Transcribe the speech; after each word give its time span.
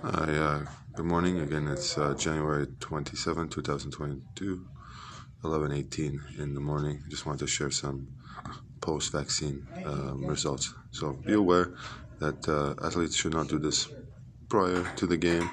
Hi, 0.00 0.32
uh, 0.32 0.64
good 0.94 1.06
morning. 1.06 1.40
Again, 1.40 1.66
it's 1.66 1.98
uh, 1.98 2.14
January 2.14 2.68
27, 2.78 3.48
2022, 3.48 4.64
11:18 5.42 6.38
in 6.38 6.54
the 6.54 6.60
morning. 6.60 7.02
Just 7.08 7.26
wanted 7.26 7.40
to 7.40 7.48
share 7.48 7.72
some 7.72 8.06
post-vaccine 8.80 9.66
um, 9.84 10.24
results. 10.24 10.72
So 10.92 11.14
be 11.14 11.32
aware 11.32 11.72
that 12.20 12.48
uh, 12.48 12.74
athletes 12.86 13.16
should 13.16 13.32
not 13.32 13.48
do 13.48 13.58
this 13.58 13.88
prior 14.48 14.88
to 14.94 15.06
the 15.08 15.16
game 15.16 15.50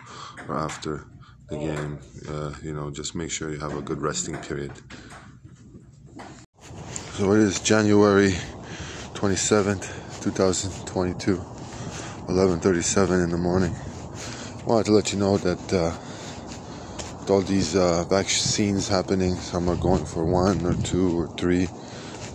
or 0.48 0.56
after 0.60 1.08
the 1.50 1.58
game. 1.58 1.98
Uh, 2.30 2.54
you 2.62 2.74
know, 2.74 2.92
just 2.92 3.16
make 3.16 3.32
sure 3.32 3.50
you 3.50 3.60
have 3.60 3.76
a 3.76 3.82
good 3.82 4.00
resting 4.00 4.38
period. 4.38 4.74
So 7.18 7.32
it 7.32 7.40
is 7.40 7.60
January 7.62 8.36
27th, 9.16 10.22
2022, 10.22 11.38
11:37 12.28 13.24
in 13.24 13.32
the 13.32 13.38
morning 13.40 13.74
wanted 14.66 14.86
to 14.88 14.94
let 14.94 15.14
you 15.14 15.20
know 15.20 15.38
that 15.38 15.74
uh, 15.74 15.94
with 17.20 17.30
all 17.30 17.42
these 17.42 17.76
uh, 17.76 18.04
vaccines 18.06 18.88
happening, 18.88 19.36
some 19.36 19.70
are 19.70 19.76
going 19.76 20.06
for 20.06 20.26
one 20.26 20.66
or 20.66 20.74
two 20.74 21.20
or 21.20 21.28
three. 21.28 21.70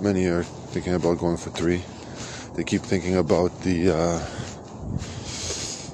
Many 0.00 0.26
are 0.26 0.44
thinking 0.44 0.94
about 0.94 1.18
going 1.18 1.36
for 1.36 1.50
three. 1.50 1.82
They 2.54 2.62
keep 2.62 2.82
thinking 2.82 3.16
about 3.16 3.50
the 3.62 3.90
uh, 3.90 4.18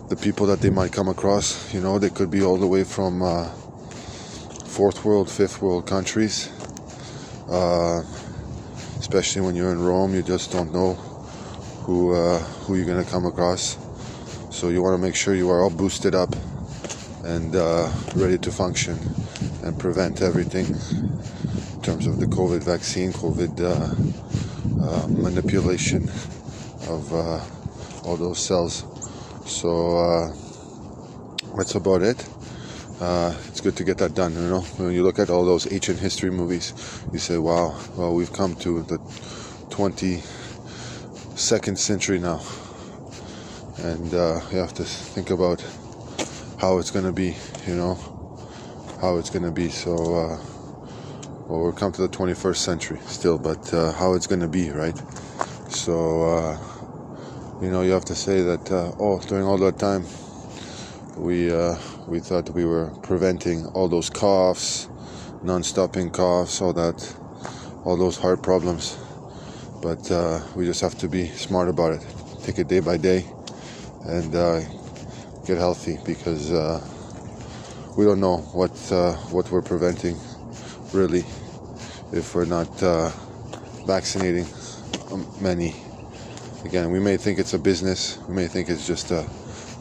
the 0.09 0.17
people 0.17 0.47
that 0.47 0.61
they 0.61 0.69
might 0.69 0.93
come 0.93 1.09
across. 1.09 1.73
You 1.73 1.81
know, 1.81 1.99
they 1.99 2.11
could 2.11 2.31
be 2.31 2.43
all 2.43 2.59
the 2.59 2.67
way 2.67 2.85
from 2.85 3.23
uh, 3.23 3.49
fourth 4.67 5.07
world, 5.07 5.31
fifth 5.31 5.63
world 5.63 5.87
countries. 5.87 6.53
Uh, 7.49 8.03
especially 8.99 9.41
when 9.41 9.55
you're 9.55 9.73
in 9.73 9.83
Rome, 9.83 10.15
you 10.15 10.23
just 10.23 10.53
don't 10.53 10.73
know 10.73 10.95
who 11.85 12.15
uh, 12.15 12.41
who 12.67 12.75
you're 12.75 12.85
gonna 12.85 13.05
come 13.05 13.25
across. 13.25 13.86
So 14.57 14.71
you 14.71 14.81
want 14.83 14.95
to 14.95 14.99
make 14.99 15.15
sure 15.15 15.35
you 15.35 15.51
are 15.51 15.61
all 15.61 15.69
boosted 15.69 16.15
up 16.15 16.35
and 17.25 17.55
uh, 17.55 17.93
ready 18.15 18.39
to 18.39 18.51
function 18.51 18.99
and 19.63 19.79
prevent 19.79 20.23
everything 20.23 20.65
in 20.65 21.83
terms 21.83 22.07
of 22.07 22.21
the 22.21 22.25
COVID 22.25 22.65
vaccine, 22.65 23.13
COVID 23.13 23.61
uh, 23.61 23.91
uh, 24.83 25.09
manipulation 25.09 26.09
of 26.89 27.13
uh, 27.13 27.45
all 28.09 28.17
those 28.17 28.39
cells. 28.39 28.87
So 29.45 29.99
uh, 29.99 30.29
that's 31.55 31.75
about 31.75 32.01
it. 32.01 32.27
Uh, 32.99 33.35
it's 33.49 33.61
good 33.61 33.77
to 33.77 33.85
get 33.85 33.99
that 33.99 34.15
done. 34.15 34.33
You 34.33 34.49
know, 34.49 34.63
when 34.79 34.93
you 34.93 35.03
look 35.03 35.19
at 35.19 35.29
all 35.29 35.45
those 35.45 35.71
ancient 35.71 35.99
history 35.99 36.31
movies, 36.31 36.73
you 37.13 37.19
say, 37.19 37.37
"Wow, 37.37 37.79
well, 37.95 38.15
we've 38.15 38.33
come 38.33 38.55
to 38.65 38.81
the 38.85 38.97
22nd 39.69 41.77
century 41.77 42.19
now." 42.19 42.41
And 43.79 44.15
uh, 44.15 44.41
you 44.51 44.59
have 44.59 44.73
to 44.75 44.85
think 44.85 45.31
about 45.31 45.65
how 46.59 46.79
it's 46.79 46.91
to 47.05 47.13
be, 47.13 47.37
you 47.67 47.75
know, 47.75 47.95
how 49.01 49.19
it's 49.19 49.29
to 49.45 49.51
be. 49.51 49.69
So, 49.69 49.93
uh, 49.93 50.39
well, 51.47 51.61
we're 51.61 51.73
come 51.73 51.93
to 51.93 52.03
the 52.03 52.09
21st 52.09 52.57
century 52.57 52.99
still, 53.07 53.39
but 53.39 53.73
uh, 53.75 53.93
how 53.93 54.15
it's 54.15 54.27
to 54.41 54.49
be, 54.49 54.71
right? 54.71 54.97
So, 55.69 56.25
uh, 56.25 56.59
you 57.61 57.71
know, 57.71 57.83
you 57.83 57.93
have 57.93 58.05
to 58.07 58.15
say 58.15 58.41
that, 58.43 58.73
uh, 58.73 58.93
oh, 58.99 59.21
during 59.21 59.45
all 59.45 59.59
that 59.59 59.79
time, 59.79 60.05
we 61.17 61.51
uh, 61.53 61.77
we 62.07 62.21
thought 62.21 62.51
we 62.51 62.65
were 62.65 62.91
preventing 63.03 63.67
all 63.69 63.89
those 63.89 64.11
coughs, 64.11 64.89
non-stopping 65.43 66.11
coughs, 66.11 66.61
all 66.61 66.73
that, 66.75 67.17
all 67.85 67.97
those 67.97 68.17
heart 68.19 68.43
problems. 68.43 68.99
But 69.83 70.11
we 70.55 70.65
just 70.65 70.81
have 70.81 70.97
to 70.99 71.09
be 71.09 71.29
smart 71.29 71.69
about 71.69 71.93
it. 71.93 72.07
Take 72.43 72.59
it 72.59 72.69
day 72.69 72.81
by 72.81 72.97
day 72.97 73.27
and 74.09 74.35
uh, 74.35 74.61
get 75.45 75.59
healthy 75.59 75.99
because 76.05 76.53
uh, 76.53 76.81
we 77.97 78.05
don't 78.05 78.21
know 78.21 78.39
what 78.53 78.71
uh, 78.93 79.13
what 79.31 79.51
we're 79.51 79.63
preventing 79.63 80.17
really 80.93 81.25
if 82.13 82.35
we're 82.35 82.45
not 82.45 82.71
uh, 82.83 83.11
vaccinating 83.87 84.47
um, 85.11 85.27
many. 85.41 85.75
Again, 86.65 86.91
we 86.91 87.01
may 87.01 87.17
think 87.17 87.39
it's 87.39 87.55
a 87.55 87.59
business. 87.59 88.19
We 88.29 88.35
may 88.35 88.49
think 88.49 88.69
it's 88.69 88.87
just 88.87 89.11
a 89.11 89.23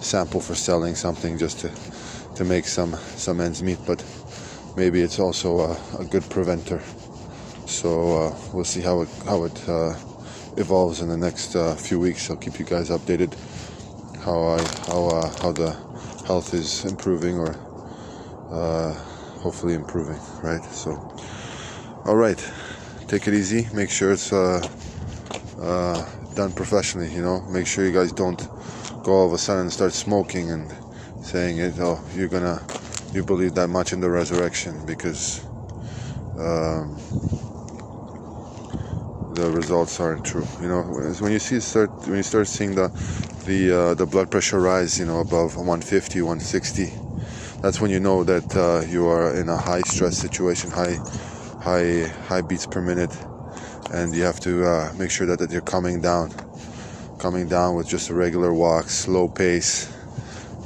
sample 0.02 0.40
for 0.40 0.56
selling 0.56 0.96
something 0.96 1.38
just 1.38 1.60
to 1.60 1.72
to 2.36 2.44
make 2.44 2.66
some 2.66 2.96
some 3.16 3.40
ends 3.40 3.62
meet, 3.62 3.80
but 3.86 4.04
maybe 4.76 5.02
it's 5.02 5.20
also 5.20 5.60
a, 5.60 5.78
a 6.00 6.06
good 6.06 6.28
preventer. 6.30 6.82
So 7.66 8.18
uh, 8.18 8.36
we'll 8.54 8.66
see 8.66 8.82
how 8.82 9.02
it 9.02 9.10
how 9.26 9.44
it 9.44 9.70
uh, 9.70 9.96
evolves 10.58 11.02
in 11.02 11.10
the 11.10 11.18
next 11.18 11.56
few 11.80 12.00
weeks. 12.00 12.30
I'll 12.30 12.38
keep 12.38 12.60
you 12.60 12.66
guys 12.66 12.90
updated 12.90 13.36
how 14.26 14.42
I 14.42 14.62
how 14.90 15.06
uh, 15.06 15.30
how 15.40 15.52
the 15.52 15.78
health 16.26 16.56
is 16.56 16.84
improving 16.84 17.38
or 17.38 17.56
uh, 18.52 18.92
hopefully 19.44 19.76
improving, 19.76 20.18
right? 20.42 20.64
So, 20.64 20.94
all 22.06 22.16
right, 22.16 22.40
take 23.08 23.28
it 23.28 23.36
easy. 23.36 23.68
Make 23.72 23.92
sure 23.92 24.12
it's 24.14 24.34
uh, 24.34 24.68
uh, 25.62 26.04
done 26.34 26.54
professionally. 26.54 27.14
You 27.14 27.22
know, 27.22 27.42
make 27.42 27.68
sure 27.68 27.86
you 27.86 27.92
guys 27.92 28.12
don't 28.12 28.42
go 29.04 29.14
all 29.14 29.28
of 29.28 29.34
a 29.34 29.38
sudden 29.38 29.64
and 29.64 29.72
start 29.72 29.94
smoking 29.94 30.50
and 30.50 30.74
saying 31.22 31.60
it. 31.60 31.76
Oh, 31.78 32.04
you're 32.16 32.28
gonna 32.28 32.64
you 33.14 33.24
believe 33.24 33.54
that 33.54 33.68
much 33.68 33.94
in 33.94 34.00
the 34.02 34.10
resurrection 34.10 34.86
because. 34.88 35.46
Um, 36.36 36.98
the 39.36 39.52
results 39.52 40.00
aren't 40.00 40.24
true. 40.24 40.46
You 40.62 40.68
know, 40.70 40.84
when 41.20 41.32
you 41.32 41.40
see 41.40 41.60
start 41.60 41.92
when 42.08 42.18
you 42.18 42.24
start 42.24 42.48
seeing 42.48 42.76
the 42.76 42.90
the 43.46 43.72
uh, 43.72 43.94
the 43.94 44.06
blood 44.06 44.32
pressure 44.32 44.60
rise, 44.60 45.00
you 45.00 45.06
know, 45.06 45.20
above 45.20 45.56
150, 45.56 46.22
160, 46.22 46.92
that's 47.62 47.80
when 47.80 47.92
you 47.92 48.00
know 48.00 48.24
that 48.24 48.56
uh, 48.56 48.86
you 48.88 49.08
are 49.08 49.36
in 49.36 49.50
a 49.50 49.58
high 49.58 49.82
stress 49.82 50.18
situation, 50.18 50.72
high 50.72 50.98
high 51.62 52.08
high 52.28 52.42
beats 52.42 52.66
per 52.66 52.82
minute, 52.82 53.16
and 53.94 54.16
you 54.16 54.24
have 54.24 54.40
to 54.40 54.66
uh, 54.66 54.94
make 54.98 55.12
sure 55.12 55.28
that, 55.28 55.40
that 55.40 55.52
you're 55.52 55.62
coming 55.62 56.02
down, 56.02 56.32
coming 57.20 57.48
down 57.48 57.76
with 57.76 57.88
just 57.88 58.10
a 58.10 58.16
regular 58.16 58.52
walk, 58.54 58.90
slow 58.90 59.28
pace, 59.28 59.94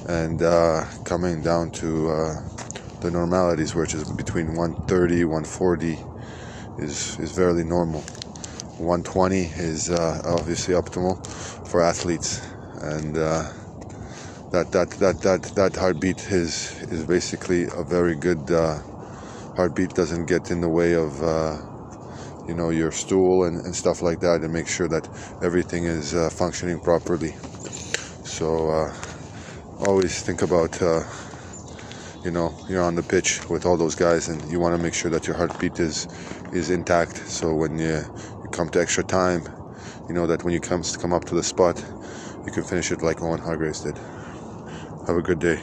and 0.07 0.41
uh, 0.41 0.85
coming 1.03 1.41
down 1.41 1.72
to 1.72 2.09
uh, 2.09 2.41
the 3.01 3.11
normalities, 3.11 3.75
which 3.75 3.94
is 3.94 4.09
between 4.13 4.56
130, 4.56 5.25
140, 5.25 5.97
is 6.78 7.19
is 7.19 7.31
fairly 7.35 7.66
normal. 7.66 8.01
120 8.79 9.41
is 9.57 9.90
uh, 9.90 10.22
obviously 10.23 10.73
optimal 10.73 11.19
for 11.67 11.81
athletes, 11.81 12.41
and 12.81 13.17
uh, 13.17 13.50
that 14.51 14.72
that 14.72 14.91
that 14.91 15.22
that 15.22 15.44
that 15.56 15.75
heartbeat 15.75 16.31
is 16.31 16.81
is 16.90 17.06
basically 17.06 17.67
a 17.75 17.84
very 17.84 18.16
good 18.16 18.50
uh, 18.51 18.79
heartbeat. 19.56 19.94
Doesn't 19.94 20.25
get 20.25 20.51
in 20.51 20.62
the 20.62 20.69
way 20.69 20.94
of 20.94 21.22
uh, 21.22 21.57
you 22.47 22.53
know 22.53 22.69
your 22.69 22.91
stool 22.91 23.44
and, 23.44 23.63
and 23.63 23.75
stuff 23.75 24.01
like 24.01 24.19
that, 24.19 24.41
and 24.41 24.53
make 24.53 24.67
sure 24.67 24.88
that 24.88 25.07
everything 25.41 25.85
is 25.85 26.13
uh, 26.16 26.29
functioning 26.29 26.79
properly. 26.79 27.35
So 28.23 28.69
uh, 28.69 28.94
always 29.79 30.22
think 30.22 30.41
about 30.41 30.79
you 32.23 32.31
know 32.31 32.53
you're 32.67 32.84
on 32.84 32.96
the 32.96 33.03
pitch 33.03 33.50
with 33.50 33.66
all 33.66 33.78
those 33.78 33.96
guys 33.96 34.28
and 34.28 34.44
you 34.51 34.59
want 34.59 34.75
to 34.75 34.81
make 34.81 34.94
sure 34.94 35.09
that 35.09 35.25
your 35.25 35.38
heartbeat 35.38 35.79
is 35.79 36.07
is 36.51 36.69
intact 36.69 37.16
so 37.28 37.53
when 37.53 37.78
you 37.79 38.03
come 38.51 38.69
to 38.69 38.81
extra 38.81 39.03
time, 39.03 39.47
you 40.07 40.13
know 40.16 40.28
that 40.28 40.44
when 40.44 40.53
you 40.53 40.59
come 40.59 40.84
come 41.00 41.13
up 41.13 41.25
to 41.25 41.35
the 41.35 41.44
spot, 41.44 41.85
you 42.45 42.51
can 42.51 42.63
finish 42.63 42.91
it 42.91 43.01
like 43.03 43.22
Owen 43.22 43.41
Hargreaves 43.41 43.81
did. 43.81 44.00
Have 45.07 45.17
a 45.17 45.22
good 45.22 45.40
day. 45.40 45.62